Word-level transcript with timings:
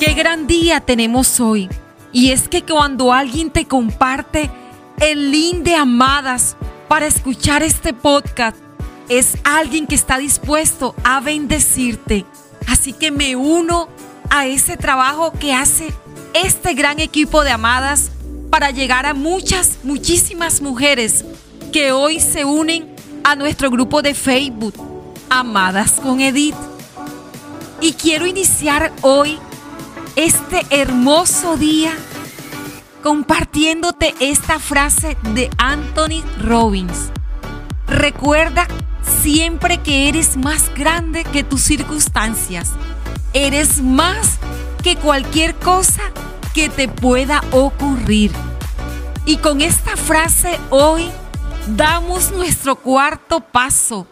Qué 0.00 0.14
gran 0.14 0.46
día 0.46 0.78
tenemos 0.80 1.40
hoy. 1.40 1.68
Y 2.12 2.30
es 2.30 2.48
que 2.48 2.62
cuando 2.62 3.12
alguien 3.12 3.50
te 3.50 3.66
comparte 3.66 4.48
el 5.00 5.32
link 5.32 5.64
de 5.64 5.74
amadas 5.74 6.56
para 6.86 7.06
escuchar 7.06 7.64
este 7.64 7.92
podcast, 7.92 8.56
es 9.08 9.36
alguien 9.42 9.88
que 9.88 9.96
está 9.96 10.18
dispuesto 10.18 10.94
a 11.02 11.18
bendecirte. 11.18 12.24
Así 12.68 12.92
que 12.92 13.10
me 13.10 13.34
uno 13.34 13.88
a 14.30 14.46
ese 14.46 14.76
trabajo 14.76 15.32
que 15.32 15.52
hace 15.52 15.92
este 16.32 16.74
gran 16.74 17.00
equipo 17.00 17.42
de 17.42 17.50
amadas 17.50 18.12
para 18.50 18.70
llegar 18.70 19.04
a 19.04 19.14
muchas, 19.14 19.78
muchísimas 19.82 20.62
mujeres 20.62 21.24
que 21.72 21.90
hoy 21.90 22.20
se 22.20 22.44
unen 22.44 22.94
a 23.24 23.34
nuestro 23.34 23.68
grupo 23.68 24.00
de 24.00 24.14
Facebook, 24.14 24.74
Amadas 25.28 25.92
con 26.00 26.20
Edith. 26.20 26.54
Y 27.80 27.94
quiero 27.94 28.26
iniciar 28.26 28.92
hoy 29.02 29.38
este 30.18 30.66
hermoso 30.70 31.56
día 31.56 31.92
compartiéndote 33.04 34.16
esta 34.18 34.58
frase 34.58 35.16
de 35.32 35.48
Anthony 35.58 36.24
Robbins. 36.42 37.10
Recuerda 37.86 38.66
siempre 39.22 39.78
que 39.78 40.08
eres 40.08 40.36
más 40.36 40.74
grande 40.74 41.22
que 41.22 41.44
tus 41.44 41.60
circunstancias. 41.60 42.72
Eres 43.32 43.80
más 43.80 44.38
que 44.82 44.96
cualquier 44.96 45.54
cosa 45.54 46.02
que 46.52 46.68
te 46.68 46.88
pueda 46.88 47.44
ocurrir. 47.52 48.32
Y 49.24 49.36
con 49.36 49.60
esta 49.60 49.96
frase 49.96 50.58
hoy 50.70 51.08
damos 51.76 52.32
nuestro 52.32 52.74
cuarto 52.74 53.38
paso 53.38 54.04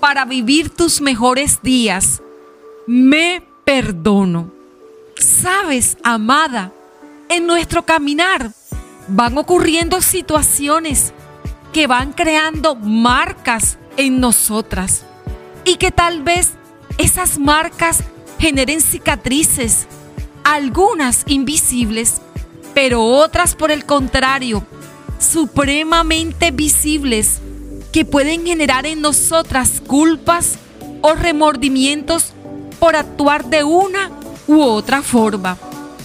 para 0.00 0.26
vivir 0.26 0.68
tus 0.68 1.00
mejores 1.00 1.62
días. 1.62 2.20
Me 2.86 3.42
perdono. 3.64 4.55
Sabes, 5.46 5.96
amada, 6.02 6.72
en 7.28 7.46
nuestro 7.46 7.84
caminar 7.84 8.50
van 9.06 9.38
ocurriendo 9.38 10.00
situaciones 10.00 11.12
que 11.72 11.86
van 11.86 12.12
creando 12.12 12.74
marcas 12.74 13.78
en 13.96 14.18
nosotras 14.18 15.04
y 15.64 15.76
que 15.76 15.92
tal 15.92 16.24
vez 16.24 16.54
esas 16.98 17.38
marcas 17.38 18.02
generen 18.40 18.80
cicatrices, 18.80 19.86
algunas 20.42 21.22
invisibles, 21.26 22.20
pero 22.74 23.04
otras 23.04 23.54
por 23.54 23.70
el 23.70 23.84
contrario, 23.84 24.66
supremamente 25.20 26.50
visibles, 26.50 27.38
que 27.92 28.04
pueden 28.04 28.44
generar 28.44 28.84
en 28.84 29.00
nosotras 29.00 29.80
culpas 29.86 30.58
o 31.02 31.14
remordimientos 31.14 32.32
por 32.80 32.96
actuar 32.96 33.44
de 33.44 33.62
una 33.62 34.10
u 34.46 34.60
otra 34.60 35.02
forma, 35.02 35.56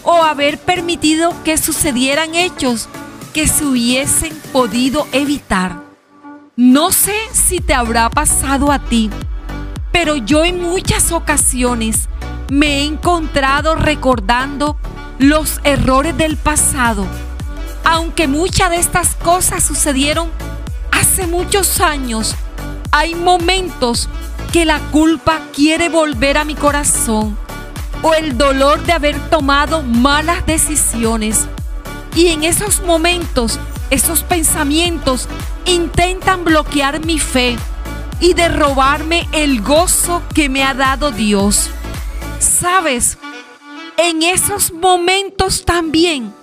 o 0.04 0.24
haber 0.24 0.58
permitido 0.58 1.34
que 1.44 1.58
sucedieran 1.58 2.36
hechos 2.36 2.90
que 3.34 3.48
se 3.48 3.66
hubiesen 3.66 4.36
podido 4.52 5.08
evitar. 5.12 5.82
No 6.56 6.92
sé 6.92 7.16
si 7.32 7.60
te 7.60 7.74
habrá 7.74 8.10
pasado 8.10 8.72
a 8.72 8.80
ti, 8.80 9.10
pero 9.92 10.16
yo 10.18 10.44
en 10.44 10.62
muchas 10.62 11.12
ocasiones 11.12 12.08
me 12.50 12.80
he 12.80 12.86
encontrado 12.86 13.76
recordando 13.76 14.78
los 15.18 15.62
errores 15.64 16.18
del 16.18 16.38
pasado. 16.38 17.06
Aunque 17.84 18.28
muchas 18.28 18.70
de 18.70 18.78
estas 18.78 19.16
cosas 19.16 19.64
sucedieron 19.64 20.30
hace 20.92 21.28
muchos 21.28 21.80
años, 21.80 22.36
hay 22.92 23.16
momentos 23.16 24.10
que 24.52 24.66
la 24.66 24.80
culpa 24.92 25.40
quiere 25.56 25.90
volver 25.90 26.38
a 26.38 26.44
mi 26.44 26.56
corazón 26.56 27.38
o 28.02 28.14
el 28.14 28.38
dolor 28.38 28.84
de 28.84 28.94
haber 28.94 29.20
tomado 29.30 29.84
malas 29.84 30.46
decisiones. 30.46 31.48
Y 32.16 32.28
en 32.28 32.44
esos 32.44 32.82
momentos, 32.82 33.60
esos 33.90 34.24
pensamientos 34.24 35.28
intentan 35.66 36.44
bloquear 36.44 37.06
mi 37.06 37.20
fe 37.20 37.56
y 38.20 38.34
de 38.34 38.50
robarme 38.50 39.28
el 39.32 39.62
gozo 39.62 40.22
que 40.34 40.50
me 40.50 40.64
ha 40.64 40.74
dado 40.74 41.12
Dios. 41.12 41.70
Sabes, 42.40 43.18
en 43.98 44.24
esos 44.24 44.72
momentos 44.72 45.66
también 45.66 46.34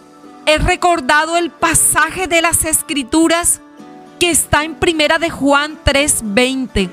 he 0.47 0.59
recordado 0.59 1.37
el 1.37 1.50
pasaje 1.50 2.27
de 2.27 2.41
las 2.41 2.65
escrituras 2.65 3.61
que 4.19 4.31
está 4.31 4.65
en 4.65 4.75
Primera 4.75 5.19
de 5.19 5.31
Juan 5.31 5.78
3:20. 5.84 6.91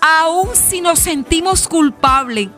Aún 0.00 0.48
si 0.54 0.80
nos 0.80 0.98
sentimos 0.98 1.68
culpables, 1.68 2.48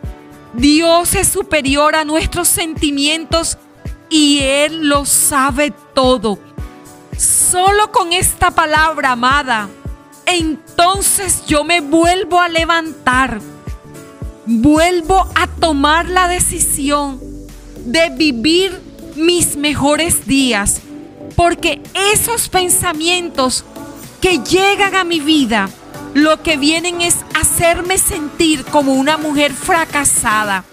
Dios 0.55 1.15
es 1.15 1.29
superior 1.29 1.95
a 1.95 2.05
nuestros 2.05 2.49
sentimientos 2.49 3.59
y 4.09 4.41
Él 4.41 4.89
lo 4.89 5.07
sabe 5.07 5.73
todo. 5.95 6.39
Solo 7.17 7.93
con 7.93 8.13
esta 8.13 8.51
palabra, 8.51 9.13
amada, 9.13 9.69
entonces 10.27 11.45
yo 11.47 11.65
me 11.65 11.81
vuelvo 11.81 12.41
a 12.41 12.49
levantar. 12.49 13.41
Vuelvo 14.47 15.29
a 15.35 15.47
tomar 15.47 16.09
la 16.09 16.27
decisión 16.27 17.21
de 17.85 18.11
vivir 18.11 18.81
mis 19.17 19.57
mejores 19.57 20.27
días. 20.27 20.81
Porque 21.37 21.81
esos 22.13 22.49
pensamientos 22.49 23.65
que 24.21 24.39
llegan 24.39 24.95
a 24.97 25.05
mi 25.05 25.21
vida, 25.21 25.69
lo 26.15 26.43
que 26.43 26.57
vienen 26.57 27.01
es 27.01 27.25
hacerme 27.39 27.99
sentir 27.99 28.65
como 28.65 28.95
una 28.95 29.17
mujer 29.17 29.53
fracasada. 29.53 30.65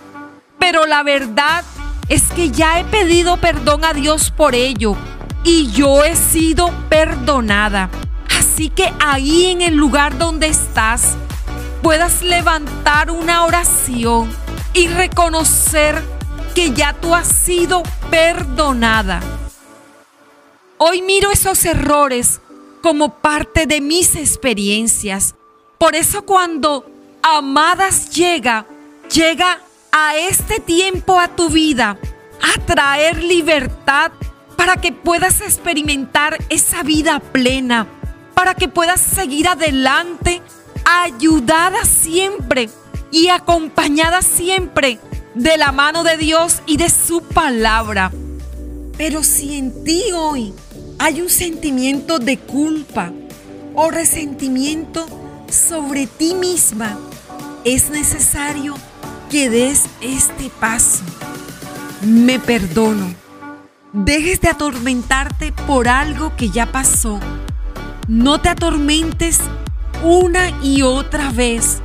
Pero 0.59 0.85
la 0.85 1.03
verdad 1.03 1.63
es 2.09 2.23
que 2.23 2.49
ya 2.49 2.79
he 2.79 2.85
pedido 2.85 3.37
perdón 3.37 3.85
a 3.85 3.93
Dios 3.93 4.31
por 4.31 4.55
ello 4.55 4.95
y 5.43 5.71
yo 5.71 6.03
he 6.03 6.15
sido 6.15 6.71
perdonada. 6.89 7.89
Así 8.37 8.69
que 8.69 8.91
ahí 8.99 9.45
en 9.45 9.61
el 9.61 9.75
lugar 9.75 10.17
donde 10.17 10.47
estás, 10.47 11.15
puedas 11.81 12.21
levantar 12.21 13.11
una 13.11 13.45
oración 13.45 14.29
y 14.73 14.87
reconocer 14.87 16.01
que 16.55 16.71
ya 16.71 16.93
tú 16.93 17.13
has 17.13 17.27
sido 17.27 17.83
perdonada. 18.09 19.21
Hoy 20.77 21.01
miro 21.01 21.31
esos 21.31 21.63
errores 21.65 22.41
como 22.87 23.09
parte 23.09 23.65
de 23.65 23.81
mis 23.81 24.15
experiencias. 24.15 25.35
Por 25.77 25.93
eso 25.93 26.21
cuando 26.21 26.89
Amadas 27.21 28.11
llega, 28.11 28.65
llega 29.13 29.59
a 29.91 30.15
este 30.15 30.61
tiempo 30.61 31.19
a 31.19 31.27
tu 31.27 31.49
vida 31.49 31.99
a 32.41 32.61
traer 32.61 33.21
libertad 33.21 34.13
para 34.55 34.77
que 34.77 34.93
puedas 34.93 35.41
experimentar 35.41 36.37
esa 36.47 36.81
vida 36.83 37.19
plena, 37.19 37.87
para 38.33 38.55
que 38.55 38.69
puedas 38.69 39.01
seguir 39.01 39.49
adelante, 39.49 40.41
ayudada 40.85 41.83
siempre 41.83 42.69
y 43.11 43.27
acompañada 43.27 44.21
siempre 44.21 44.97
de 45.35 45.57
la 45.57 45.73
mano 45.73 46.05
de 46.05 46.15
Dios 46.15 46.61
y 46.65 46.77
de 46.77 46.89
su 46.89 47.21
palabra. 47.21 48.13
Pero 48.97 49.25
si 49.25 49.57
en 49.57 49.83
ti 49.83 50.03
hoy 50.15 50.53
hay 50.99 51.21
un 51.21 51.29
sentimiento 51.29 52.19
de 52.19 52.37
culpa 52.37 53.11
o 53.75 53.91
resentimiento 53.91 55.05
sobre 55.49 56.07
ti 56.07 56.33
misma, 56.33 56.97
es 57.63 57.89
necesario 57.89 58.75
que 59.29 59.49
des 59.49 59.83
este 60.01 60.49
paso. 60.59 61.03
Me 62.01 62.39
perdono. 62.39 63.13
Dejes 63.93 64.41
de 64.41 64.49
atormentarte 64.49 65.51
por 65.65 65.87
algo 65.87 66.35
que 66.35 66.49
ya 66.49 66.71
pasó. 66.71 67.19
No 68.07 68.41
te 68.41 68.49
atormentes 68.49 69.39
una 70.03 70.49
y 70.63 70.81
otra 70.81 71.31
vez, 71.31 71.79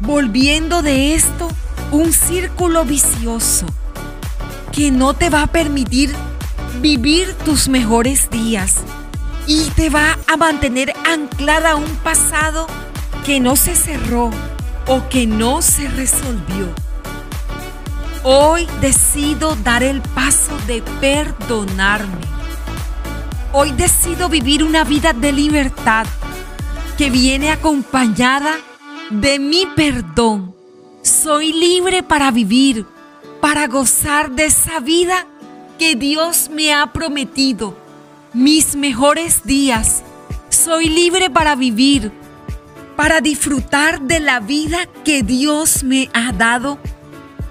volviendo 0.00 0.82
de 0.82 1.14
esto 1.14 1.48
un 1.92 2.12
círculo 2.12 2.84
vicioso 2.84 3.66
que 4.72 4.90
no 4.90 5.14
te 5.14 5.30
va 5.30 5.42
a 5.42 5.46
permitir 5.46 6.14
vivir 6.84 7.32
tus 7.46 7.66
mejores 7.66 8.28
días 8.28 8.76
y 9.46 9.70
te 9.70 9.88
va 9.88 10.18
a 10.26 10.36
mantener 10.36 10.92
anclada 11.10 11.70
a 11.70 11.76
un 11.76 11.96
pasado 12.04 12.66
que 13.24 13.40
no 13.40 13.56
se 13.56 13.74
cerró 13.74 14.30
o 14.86 15.08
que 15.08 15.26
no 15.26 15.62
se 15.62 15.88
resolvió. 15.88 16.68
Hoy 18.22 18.68
decido 18.82 19.56
dar 19.64 19.82
el 19.82 20.02
paso 20.02 20.54
de 20.66 20.82
perdonarme. 21.00 22.20
Hoy 23.54 23.72
decido 23.72 24.28
vivir 24.28 24.62
una 24.62 24.84
vida 24.84 25.14
de 25.14 25.32
libertad 25.32 26.04
que 26.98 27.08
viene 27.08 27.50
acompañada 27.50 28.56
de 29.08 29.38
mi 29.38 29.64
perdón. 29.74 30.54
Soy 31.00 31.50
libre 31.54 32.02
para 32.02 32.30
vivir, 32.30 32.84
para 33.40 33.68
gozar 33.68 34.32
de 34.32 34.44
esa 34.44 34.80
vida 34.80 35.26
que 35.78 35.94
Dios 35.96 36.50
me 36.50 36.72
ha 36.72 36.92
prometido, 36.92 37.76
mis 38.32 38.76
mejores 38.76 39.44
días. 39.44 40.02
Soy 40.48 40.88
libre 40.88 41.30
para 41.30 41.56
vivir, 41.56 42.12
para 42.96 43.20
disfrutar 43.20 44.00
de 44.02 44.20
la 44.20 44.40
vida 44.40 44.86
que 45.04 45.22
Dios 45.22 45.82
me 45.82 46.10
ha 46.14 46.32
dado 46.32 46.78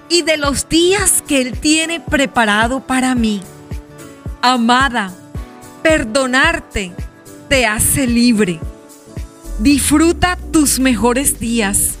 y 0.08 0.22
de 0.22 0.36
los 0.36 0.68
días 0.68 1.22
que 1.26 1.40
Él 1.40 1.58
tiene 1.58 2.00
preparado 2.00 2.80
para 2.80 3.14
mí. 3.14 3.40
Amada, 4.40 5.12
perdonarte 5.82 6.92
te 7.48 7.66
hace 7.66 8.06
libre. 8.06 8.60
Disfruta 9.58 10.36
tus 10.50 10.78
mejores 10.78 11.38
días. 11.38 11.94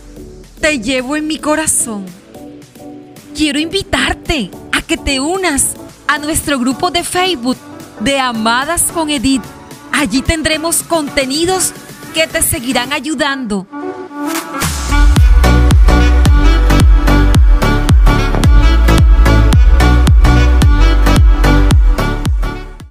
Te 0.60 0.80
llevo 0.80 1.16
en 1.16 1.26
mi 1.26 1.38
corazón. 1.38 2.06
Quiero 3.36 3.58
invitarte 3.58 4.50
a 4.72 4.82
que 4.82 4.96
te 4.96 5.20
unas 5.20 5.76
a 6.06 6.18
nuestro 6.18 6.58
grupo 6.58 6.90
de 6.90 7.04
Facebook 7.04 7.56
de 8.00 8.18
Amadas 8.18 8.90
con 8.92 9.10
Edith. 9.10 9.42
Allí 9.92 10.22
tendremos 10.22 10.82
contenidos 10.82 11.72
que 12.12 12.26
te 12.26 12.42
seguirán 12.42 12.92
ayudando 12.92 13.66